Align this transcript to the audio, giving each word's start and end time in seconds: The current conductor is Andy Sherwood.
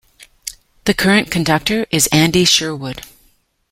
The 0.85 0.95
current 0.95 1.29
conductor 1.29 1.85
is 1.91 2.09
Andy 2.11 2.43
Sherwood. 2.43 3.05